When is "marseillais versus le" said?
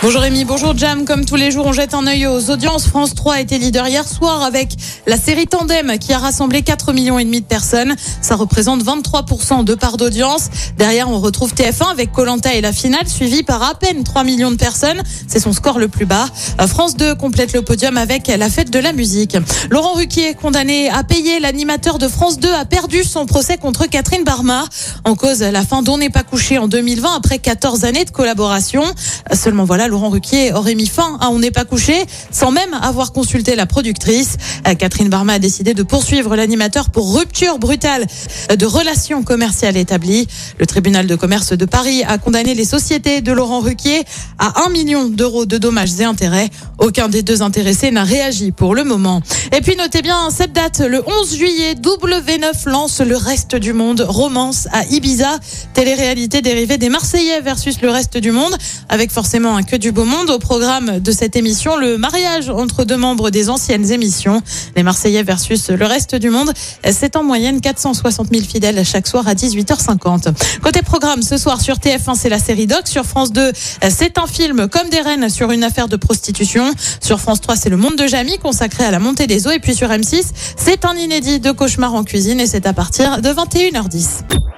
56.88-57.90, 64.82-65.86